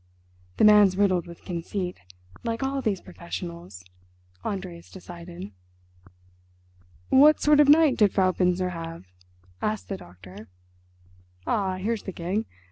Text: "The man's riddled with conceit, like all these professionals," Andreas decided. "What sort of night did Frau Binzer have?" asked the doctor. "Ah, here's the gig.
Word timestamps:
"The 0.57 0.63
man's 0.63 0.97
riddled 0.97 1.27
with 1.27 1.45
conceit, 1.45 1.99
like 2.43 2.63
all 2.63 2.81
these 2.81 2.99
professionals," 3.01 3.85
Andreas 4.43 4.89
decided. 4.89 5.51
"What 7.09 7.39
sort 7.39 7.59
of 7.59 7.69
night 7.69 7.97
did 7.97 8.11
Frau 8.11 8.31
Binzer 8.31 8.71
have?" 8.71 9.05
asked 9.61 9.89
the 9.89 9.97
doctor. 9.97 10.47
"Ah, 11.45 11.75
here's 11.77 12.01
the 12.01 12.13
gig. 12.13 12.47